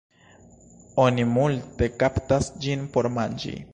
[1.03, 3.55] Oni multe kaptas ĝin por manĝi.